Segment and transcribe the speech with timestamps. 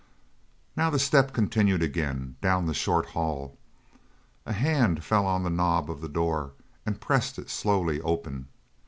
[0.75, 3.59] Now the step continued again, down the short hall.
[4.47, 6.53] A hand fell on the knob of the door
[6.87, 8.47] and pressed it slowly open.